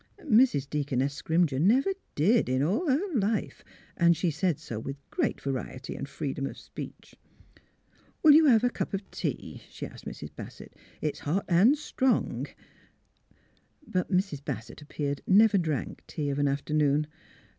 [0.21, 0.67] "Mrs.
[0.67, 3.63] Deaconess Scrimger never did, in all lier life;
[3.95, 7.13] and she said so with great variety and free dom of speech.''
[8.23, 10.35] Will you have a cup of tea?" she asked Mrs.
[10.35, 12.47] Bassett." It's hot an' strong."
[13.85, 14.43] But Mrs.
[14.43, 17.05] Bassett, it appeared, never drank tea of an afternoon.